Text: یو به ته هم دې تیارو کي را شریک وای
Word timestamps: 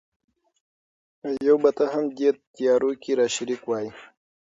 یو 1.47 1.57
به 1.63 1.69
ته 1.77 1.85
هم 1.93 2.05
دې 2.17 2.29
تیارو 2.55 2.91
کي 3.03 3.11
را 3.19 3.27
شریک 3.35 3.61
وای 3.65 3.87